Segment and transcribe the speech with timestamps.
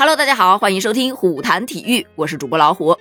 [0.00, 2.96] Hello，大家好，欢迎收听虎谈体育，我是主播老虎。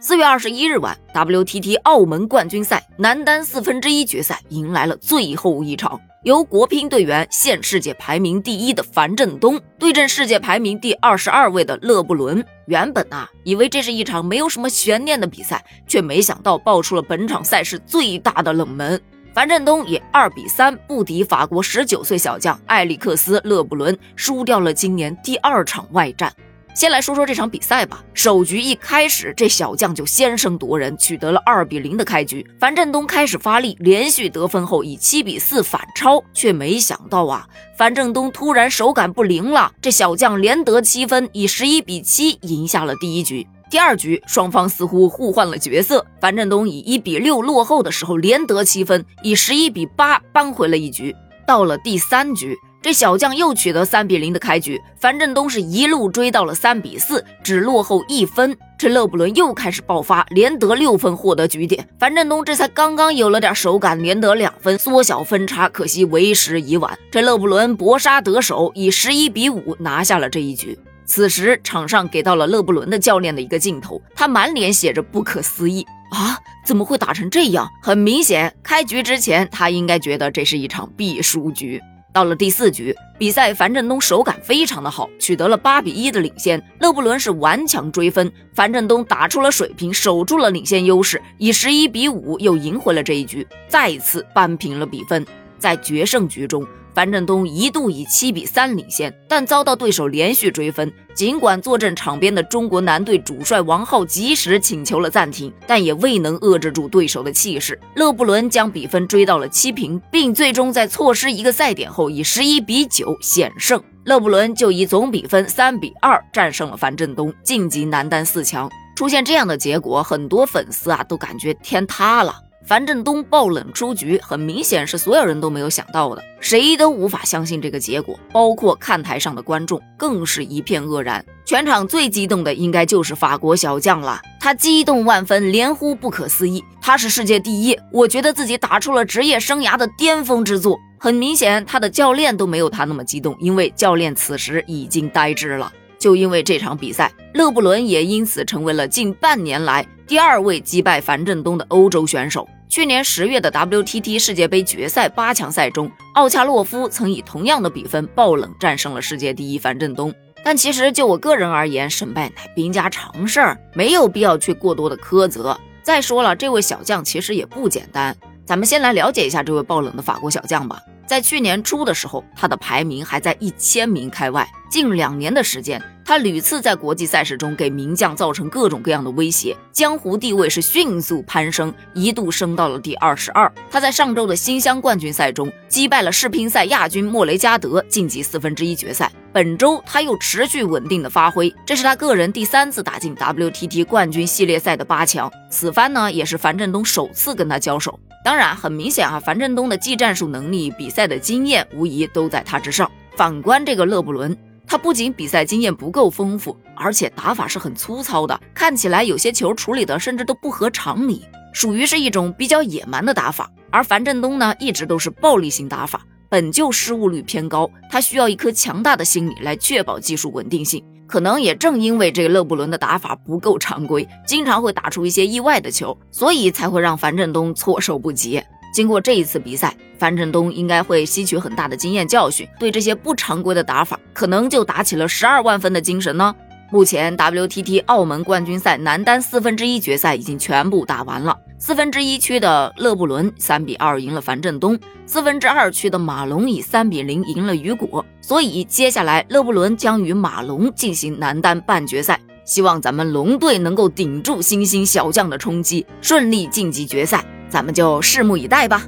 [0.00, 12.44] 四月二十一日晚，WTT 澳门冠军赛男单四分之一决赛迎来了最后一场，由国乒队员现世界排名第一的樊振东对阵世界排名第二十二位的勒布伦。
[12.66, 19.00] 原本啊，以为这是一场没有什么悬念的比赛，却没想到爆出了本场赛事最大的冷门。
[19.34, 26.30] 樊振东以二比三不敌法国十九岁小将埃里克斯·勒布伦，输掉了今年第二场外战。
[26.74, 28.04] 先来说说这场比赛吧。
[28.12, 32.46] 首局一开始，这小将就先声夺人，取得了二比零的开局。
[32.60, 43.46] 樊振东开始发力，连续得分后以七比四反超，却没想到啊，樊振东突然手感不灵了，这小将连得七分，以十一比七赢下了第一局。
[43.72, 51.16] 第二局，双方似乎互换了角色，樊振东以一比六落后的时候连得七分，以十一比八扳回了一局。
[51.46, 52.54] 到了第三局。
[52.82, 58.54] 这小将又取得三比零的开局，樊振东是一路追到了三比四，只落后一分。
[58.76, 61.88] 这勒布伦又开始爆发，连得六分获得局点。
[61.98, 66.98] 樊振东这才刚刚有了点手感，连得两分，缩小分差，可惜为时已晚。
[67.10, 70.76] 这勒布伦搏杀得手，以十一比五拿下了这一局。
[71.12, 77.68] 此时场上给到了勒布伦的教练的一个镜头，他满脸写着不可思议啊，怎么会打成这样？
[77.82, 81.78] 很明显，开局之前他应该觉得这是一场必输局。
[82.14, 86.62] 到了第四局，比赛樊振东手感非常的好，取得了八比一的领先。
[86.80, 95.26] 勒布伦是顽强追分，樊振东打出了水平，守住了领先优势，以十一比五又赢回了这一局，再一次扳平了比分。
[95.62, 96.66] 在决胜局中。
[96.94, 100.92] 樊振东一度以七比三领先，但遭到对手连续追分。
[101.14, 107.80] 尽管坐镇场边的中国男队主帅王浩及时请求了暂停，但也未能遏制住对手的气势。
[107.94, 113.82] 勒布伦将比分追到了七平，并最终在错失一个赛点后以十一比九险胜。
[114.04, 118.70] 勒布伦就以总比分三比二战胜了樊振东，晋级男单四强。
[118.94, 122.34] 出现这样的结果，很多粉丝啊都感觉天塌了。
[122.64, 131.24] 樊振东爆冷出局，很明显是所有人都没有想到的，谁都无法相信这个结果，包括看台上的观众更是一片愕然。
[131.44, 136.62] 全场最激动的应该就是法国小将了，他激动万分，连呼不可思议。
[136.80, 140.78] 他是世界第一，我觉得自己打出了职业生涯的巅峰之作。
[140.98, 145.72] 很明显，他的教练都没有他那么激动，因为教练此时已经呆滞了。
[145.98, 149.86] 就因为这场比赛，勒布伦也因此成为了近半年来。
[150.12, 160.12] 第二位击败樊振东的欧洲选手，去年十月的 WTT 世界杯决赛八强赛中，奥恰洛夫曾以同样的比分爆冷战胜了世界第一樊振东。
[160.44, 165.58] 但其实就我个人而言，胜败乃兵家常事儿，没有必要去过多的苛责。
[165.82, 168.14] 再说了，这位小将其实也不简单。
[168.44, 170.78] 咱们先来了解一下这位爆冷的法国小将吧。
[171.06, 174.46] 在去年初的时候，他的排名还在一千名开外。
[174.70, 183.50] 近两年的时间，他屡次在国际赛事中给名将造成各种各样的威胁，江湖地位是迅速攀升，一度升到了第二十二。
[183.70, 189.10] 他在上周的新乡冠军赛中击败了世乒赛亚军莫雷加德，晋级四分之一决赛。
[189.32, 195.30] 本周他又持续稳定的发挥，这是他个人第三次打进 WTT 冠军系列赛的八强。
[195.50, 197.98] 此番呢，也是樊振东首次跟他交手。
[198.24, 202.90] 当然，很明显啊，樊振东的技战术能力、比赛的经验，无疑都在他之上。
[203.16, 204.36] 反观这个勒布伦，
[204.72, 213.50] 他不仅比赛经验不够丰富，而且打法是很粗糙的，看起来有些球处理的甚至都不合常理，属于是一种比较野蛮的打法。
[213.70, 216.00] 而樊振东呢，一直都是暴力型打法，
[216.30, 220.82] 本就失误率偏高，他需要一颗强大的心理来确保技术稳定性。
[221.06, 228.42] 可能也正因为这个勒布伦的打法不够常规，经常会打出一些意外的球，所以才会让樊振东措手不及。
[228.72, 236.34] 经过这一次比赛，樊振东应该会吸取很大的经验教训，对这些不常规的打法，可能就打起了十二万分的精神呢。
[236.72, 241.38] 目前 WTT 澳门冠军赛男单四分之一决赛已经全部打完了。
[241.56, 244.76] 四分之一区的勒布伦三比二赢了樊振东，
[245.06, 248.04] 四分之二区的马龙以三比零赢了雨果。
[248.20, 257.24] 所以接下来勒布伦将与马龙进行男单半决赛，希望咱们龙队能够顶住新兴小将的冲击，顺利晋级决赛。
[257.48, 258.84] 咱们就拭目以待吧。